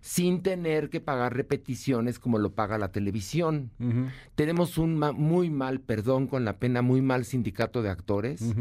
sin 0.00 0.42
tener 0.42 0.88
que 0.88 1.00
pagar 1.00 1.36
repeticiones 1.36 2.18
como 2.18 2.38
lo 2.38 2.54
paga 2.54 2.78
la 2.78 2.90
televisión. 2.90 3.70
Tenemos 4.36 4.78
un 4.78 4.96
ma- 4.96 5.12
muy 5.12 5.50
mal, 5.50 5.80
perdón 5.80 6.26
con 6.26 6.46
la 6.46 6.58
pena, 6.58 6.80
muy 6.80 7.02
mal 7.02 7.26
sindicato 7.26 7.82
de 7.82 7.90
actores. 7.90 8.54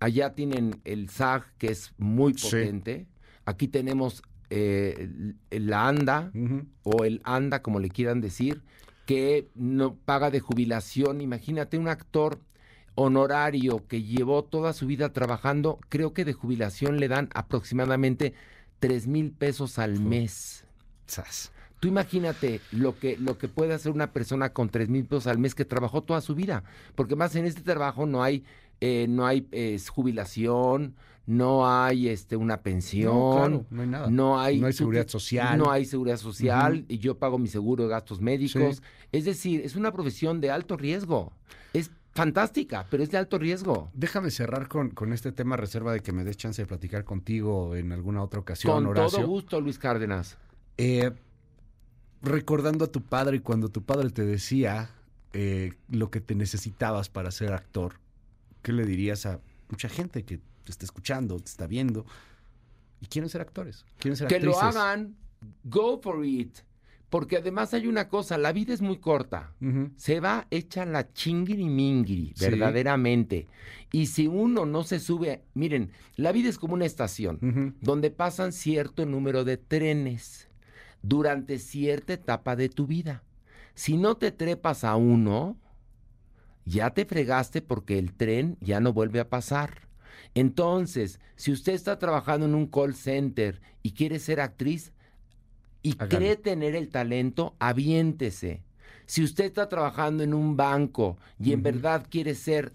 Allá 0.00 0.34
tienen 0.34 0.82
el 0.84 1.08
SAG, 1.08 1.44
que 1.56 1.68
es 1.68 1.94
muy 1.96 2.34
Sí. 2.34 2.50
potente. 2.50 3.06
Aquí 3.46 3.68
tenemos 3.68 4.22
eh, 4.50 5.08
la 5.50 5.88
ANDA, 5.88 6.32
o 6.82 7.04
el 7.04 7.20
ANDA, 7.24 7.62
como 7.62 7.80
le 7.80 7.88
quieran 7.90 8.20
decir, 8.20 8.62
que 9.06 9.48
no 9.54 9.94
paga 9.94 10.30
de 10.30 10.40
jubilación. 10.40 11.20
Imagínate 11.20 11.78
un 11.78 11.88
actor 11.88 12.40
honorario 12.96 13.86
que 13.86 14.02
llevó 14.02 14.42
toda 14.42 14.72
su 14.72 14.86
vida 14.86 15.12
trabajando, 15.12 15.78
creo 15.88 16.12
que 16.12 16.24
de 16.24 16.32
jubilación 16.32 16.98
le 16.98 17.08
dan 17.08 17.28
aproximadamente 17.34 18.34
tres 18.78 19.06
mil 19.06 19.30
pesos 19.32 19.78
al 19.78 20.00
mes. 20.00 20.64
Sas. 21.06 21.52
Tú 21.78 21.88
imagínate 21.88 22.60
lo 22.72 22.98
que, 22.98 23.16
lo 23.18 23.38
que 23.38 23.48
puede 23.48 23.74
hacer 23.74 23.92
una 23.92 24.12
persona 24.12 24.52
con 24.52 24.70
tres 24.70 24.88
mil 24.88 25.04
pesos 25.04 25.26
al 25.26 25.38
mes 25.38 25.54
que 25.54 25.64
trabajó 25.64 26.02
toda 26.02 26.20
su 26.20 26.34
vida. 26.34 26.64
Porque 26.94 27.16
más 27.16 27.36
en 27.36 27.44
este 27.44 27.60
trabajo 27.60 28.06
no 28.06 28.22
hay, 28.22 28.44
eh, 28.80 29.06
no 29.08 29.26
hay 29.26 29.46
eh, 29.52 29.78
jubilación, 29.88 30.96
no 31.26 31.68
hay 31.68 32.08
este, 32.08 32.36
una 32.36 32.62
pensión. 32.62 33.12
No, 33.12 33.36
claro, 33.36 33.66
no 33.70 33.82
hay 33.82 33.88
nada. 33.88 34.10
No 34.10 34.40
hay, 34.40 34.60
No 34.60 34.66
hay 34.66 34.72
tú 34.72 34.78
seguridad 34.78 35.08
social. 35.08 35.58
No 35.58 35.70
hay 35.70 35.84
seguridad 35.84 36.16
social 36.16 36.84
y 36.88 36.98
yo 36.98 37.18
pago 37.18 37.38
mi 37.38 37.48
seguro 37.48 37.84
de 37.84 37.90
gastos 37.90 38.20
médicos. 38.20 38.76
Sí. 38.76 38.82
Es 39.12 39.24
decir, 39.24 39.60
es 39.62 39.74
una 39.74 39.92
profesión 39.92 40.40
de 40.40 40.50
alto 40.50 40.76
riesgo. 40.76 41.32
Es 41.72 41.90
fantástica, 42.12 42.86
pero 42.90 43.02
es 43.02 43.10
de 43.10 43.18
alto 43.18 43.38
riesgo. 43.38 43.90
Déjame 43.92 44.30
cerrar 44.30 44.68
con, 44.68 44.90
con 44.90 45.12
este 45.12 45.32
tema, 45.32 45.56
reserva 45.56 45.92
de 45.92 46.00
que 46.00 46.12
me 46.12 46.24
des 46.24 46.36
chance 46.36 46.62
de 46.62 46.66
platicar 46.66 47.04
contigo 47.04 47.74
en 47.74 47.92
alguna 47.92 48.22
otra 48.22 48.40
ocasión, 48.40 48.72
Con 48.74 48.86
Horacio. 48.86 49.18
todo 49.18 49.28
gusto, 49.28 49.60
Luis 49.60 49.78
Cárdenas. 49.78 50.38
Eh, 50.78 51.10
recordando 52.22 52.84
a 52.84 52.88
tu 52.88 53.02
padre 53.02 53.38
y 53.38 53.40
cuando 53.40 53.68
tu 53.68 53.82
padre 53.82 54.10
te 54.10 54.24
decía 54.24 54.90
eh, 55.32 55.72
lo 55.88 56.10
que 56.10 56.20
te 56.20 56.34
necesitabas 56.34 57.08
para 57.08 57.30
ser 57.30 57.52
actor, 57.52 57.94
¿qué 58.62 58.72
le 58.72 58.86
dirías 58.86 59.26
a 59.26 59.40
mucha 59.68 59.88
gente 59.88 60.24
que 60.24 60.40
te 60.66 60.72
está 60.72 60.84
escuchando, 60.84 61.38
te 61.38 61.46
está 61.46 61.66
viendo 61.66 62.04
y 63.00 63.06
quieren 63.06 63.28
ser 63.30 63.40
actores? 63.40 63.84
Quieren 63.98 64.16
ser 64.16 64.28
Que 64.28 64.40
lo 64.40 64.52
actrices? 64.52 64.76
hagan, 64.76 65.16
go 65.64 65.98
for 66.02 66.24
it. 66.24 66.58
Porque 67.08 67.36
además 67.36 67.72
hay 67.72 67.86
una 67.86 68.08
cosa, 68.08 68.36
la 68.36 68.52
vida 68.52 68.74
es 68.74 68.82
muy 68.82 68.98
corta. 68.98 69.52
Se 69.96 70.18
va 70.18 70.48
hecha 70.50 70.84
la 70.84 71.12
chingiri 71.12 72.32
Sí. 72.34 72.44
verdaderamente. 72.44 73.46
Y 73.92 74.06
si 74.06 74.26
uno 74.26 74.66
no 74.66 74.82
se 74.82 74.98
sube, 74.98 75.44
miren, 75.54 75.92
la 76.16 76.32
vida 76.32 76.48
es 76.48 76.58
como 76.58 76.74
una 76.74 76.84
estación 76.84 77.74
donde 77.80 78.10
pasan 78.10 78.52
cierto 78.52 79.06
número 79.06 79.44
de 79.44 79.56
trenes 79.56 80.48
durante 81.02 81.60
cierta 81.60 82.12
etapa 82.14 82.56
de 82.56 82.68
tu 82.68 82.88
vida. 82.88 83.22
Si 83.74 83.96
no 83.96 84.16
te 84.16 84.32
trepas 84.32 84.82
a 84.82 84.96
uno, 84.96 85.56
ya 86.64 86.90
te 86.90 87.04
fregaste 87.04 87.62
porque 87.62 87.98
el 88.00 88.14
tren 88.14 88.56
ya 88.60 88.80
no 88.80 88.92
vuelve 88.92 89.20
a 89.20 89.28
pasar. 89.28 89.85
Entonces, 90.34 91.20
si 91.36 91.52
usted 91.52 91.74
está 91.74 91.98
trabajando 91.98 92.46
en 92.46 92.54
un 92.54 92.66
call 92.66 92.94
center 92.94 93.60
y 93.82 93.92
quiere 93.92 94.18
ser 94.18 94.40
actriz 94.40 94.92
y 95.82 95.92
Hágalo. 95.92 96.08
cree 96.08 96.36
tener 96.36 96.74
el 96.74 96.88
talento, 96.88 97.54
aviéntese. 97.58 98.62
Si 99.06 99.22
usted 99.22 99.44
está 99.44 99.68
trabajando 99.68 100.24
en 100.24 100.34
un 100.34 100.56
banco 100.56 101.16
y 101.38 101.52
en 101.52 101.62
verdad 101.62 102.06
quiere 102.10 102.34
ser, 102.34 102.72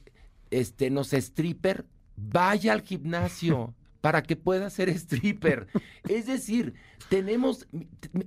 este, 0.50 0.90
no 0.90 1.04
sé, 1.04 1.18
stripper, 1.18 1.86
vaya 2.16 2.72
al 2.74 2.82
gimnasio 2.82 3.74
para 4.02 4.24
que 4.24 4.36
pueda 4.36 4.70
ser 4.70 4.90
stripper. 4.90 5.68
Es 6.08 6.26
decir, 6.26 6.74
tenemos 7.10 7.68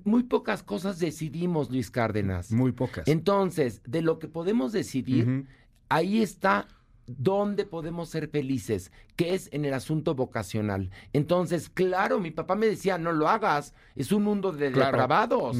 muy 0.04 0.22
pocas 0.24 0.62
cosas 0.62 0.98
decidimos, 0.98 1.70
Luis 1.70 1.90
Cárdenas. 1.90 2.52
Muy 2.52 2.72
pocas. 2.72 3.08
Entonces, 3.08 3.80
de 3.86 4.02
lo 4.02 4.18
que 4.18 4.28
podemos 4.28 4.72
decidir, 4.72 5.46
ahí 5.88 6.22
está 6.22 6.68
dónde 7.06 7.64
podemos 7.64 8.08
ser 8.08 8.28
felices, 8.28 8.90
que 9.16 9.34
es 9.34 9.48
en 9.52 9.64
el 9.64 9.74
asunto 9.74 10.14
vocacional. 10.14 10.90
Entonces, 11.12 11.68
claro, 11.68 12.20
mi 12.20 12.30
papá 12.30 12.54
me 12.54 12.66
decía, 12.66 12.98
no 12.98 13.12
lo 13.12 13.28
hagas, 13.28 13.74
es 13.94 14.12
un 14.12 14.22
mundo 14.24 14.52
de 14.52 14.72
Claro. 14.72 14.90
depravados. 14.92 15.58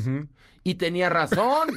Y 0.63 0.77
tenía 0.77 1.11
razón, 1.11 1.69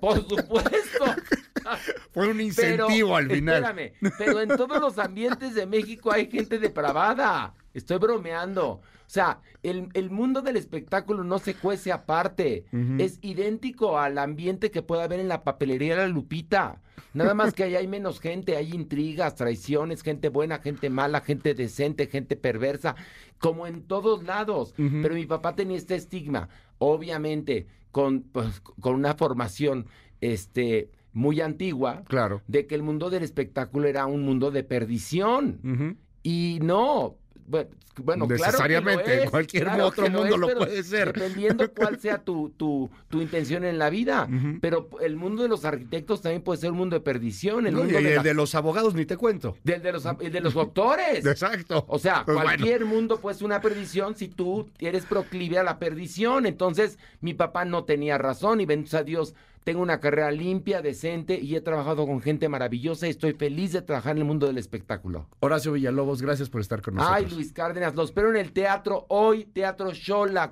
por 0.00 0.18
supuesto. 0.28 1.04
Fue 2.12 2.28
un 2.28 2.36
Pero, 2.36 2.40
incentivo 2.40 3.16
al 3.16 3.30
final. 3.30 3.64
Espérame, 3.64 3.92
pero 4.18 4.40
en 4.40 4.48
todos 4.48 4.80
los 4.80 4.98
ambientes 4.98 5.54
de 5.54 5.66
México 5.66 6.12
hay 6.12 6.30
gente 6.30 6.58
depravada. 6.58 7.54
Estoy 7.72 7.98
bromeando. 7.98 8.80
O 9.12 9.14
sea, 9.14 9.40
el, 9.62 9.90
el 9.92 10.08
mundo 10.08 10.40
del 10.40 10.56
espectáculo 10.56 11.22
no 11.22 11.38
se 11.38 11.52
cuece 11.52 11.92
aparte. 11.92 12.64
Es 12.98 13.18
idéntico 13.20 13.98
al 13.98 14.16
ambiente 14.16 14.70
que 14.70 14.80
puede 14.80 15.02
haber 15.02 15.20
en 15.20 15.28
la 15.28 15.44
papelería 15.44 15.96
La 15.96 16.08
Lupita. 16.08 16.80
Nada 17.12 17.34
más 17.34 17.52
que 17.52 17.64
ahí 17.64 17.76
hay 17.76 17.86
menos 17.86 18.20
gente, 18.20 18.56
hay 18.56 18.72
intrigas, 18.72 19.34
traiciones, 19.34 20.02
gente 20.02 20.30
buena, 20.30 20.60
gente 20.60 20.88
mala, 20.88 21.20
gente 21.20 21.52
decente, 21.52 22.06
gente 22.06 22.36
perversa, 22.36 22.96
como 23.38 23.66
en 23.66 23.82
todos 23.82 24.24
lados. 24.24 24.72
Pero 24.78 25.14
mi 25.14 25.26
papá 25.26 25.54
tenía 25.54 25.76
este 25.76 25.94
estigma, 25.94 26.48
obviamente, 26.78 27.66
con, 27.90 28.22
pues, 28.22 28.60
con 28.80 28.94
una 28.94 29.12
formación 29.12 29.88
este, 30.22 30.90
muy 31.12 31.42
antigua, 31.42 32.02
Claro. 32.08 32.40
de 32.48 32.66
que 32.66 32.74
el 32.76 32.82
mundo 32.82 33.10
del 33.10 33.24
espectáculo 33.24 33.88
era 33.88 34.06
un 34.06 34.22
mundo 34.22 34.50
de 34.50 34.64
perdición. 34.64 35.98
Y 36.22 36.60
no. 36.62 37.18
Bueno, 37.52 37.68
bueno 38.02 38.26
claro 38.26 38.40
que 38.42 38.46
Necesariamente, 38.46 39.16
lo 39.16 39.22
es, 39.24 39.30
cualquier 39.30 39.64
claro 39.64 39.86
otro 39.88 40.04
que 40.04 40.10
mundo 40.10 40.34
es, 40.34 40.40
lo 40.40 40.54
puede 40.56 40.82
ser. 40.82 41.12
Dependiendo 41.12 41.70
cuál 41.76 42.00
sea 42.00 42.16
tu, 42.18 42.48
tu, 42.56 42.90
tu 43.08 43.20
intención 43.20 43.64
en 43.64 43.78
la 43.78 43.90
vida. 43.90 44.26
Pero 44.62 44.88
el 45.02 45.16
mundo 45.16 45.42
de 45.42 45.48
los 45.50 45.64
arquitectos 45.66 46.22
también 46.22 46.40
puede 46.42 46.58
ser 46.60 46.70
un 46.72 46.78
mundo 46.78 46.96
de 46.96 47.00
perdición. 47.00 47.66
El 47.66 47.74
No, 47.74 47.80
y 47.80 47.82
mundo 47.84 47.98
el 47.98 48.04
de, 48.04 48.16
la- 48.16 48.22
de 48.22 48.32
los 48.34 48.54
abogados 48.54 48.94
ni 48.94 49.04
te 49.04 49.16
cuento. 49.18 49.56
del 49.62 49.82
de 49.82 49.92
los, 49.92 50.06
el 50.20 50.32
de 50.32 50.40
los 50.40 50.54
doctores. 50.54 51.24
Exacto. 51.26 51.84
O 51.88 51.98
sea, 51.98 52.24
Pues 52.24 52.34
bueno. 52.34 52.48
cualquier 52.48 52.86
mundo 52.86 53.18
puede 53.20 53.36
ser 53.36 53.44
una 53.44 53.60
perdición 53.60 54.16
si 54.16 54.28
tú 54.28 54.70
eres 54.78 55.04
proclive 55.04 55.58
a 55.58 55.62
la 55.62 55.78
perdición. 55.78 56.46
Entonces, 56.46 56.98
mi 57.20 57.34
papá 57.34 57.66
no 57.66 57.84
tenía 57.84 58.16
razón 58.16 58.60
y 58.62 58.64
bendito 58.66 58.96
a 58.96 59.02
Dios, 59.02 59.34
tengo 59.64 59.82
una 59.82 60.00
carrera 60.00 60.30
limpia, 60.30 60.82
decente 60.82 61.38
y 61.40 61.54
he 61.54 61.60
trabajado 61.60 62.06
con 62.06 62.20
gente 62.20 62.48
maravillosa 62.48 63.06
y 63.06 63.10
estoy 63.10 63.32
feliz 63.32 63.72
de 63.72 63.82
trabajar 63.82 64.12
en 64.12 64.18
el 64.18 64.24
mundo 64.24 64.46
del 64.46 64.58
espectáculo. 64.58 65.26
Horacio 65.40 65.72
Villalobos, 65.72 66.22
gracias 66.22 66.48
por 66.48 66.60
estar 66.60 66.82
con 66.82 66.94
nosotros. 66.94 67.24
Ay, 67.24 67.34
Luis 67.34 67.52
Cárdenas, 67.52 67.94
lo 67.94 68.02
espero 68.02 68.30
en 68.30 68.36
el 68.36 68.52
teatro 68.52 69.06
hoy, 69.08 69.44
Teatro 69.44 69.92
Shola. 69.92 70.50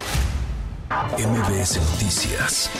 MBS 0.91 1.77
Noticias 1.93 2.71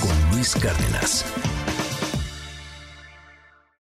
con 0.00 0.36
Luis 0.36 0.54
Cárdenas. 0.54 1.24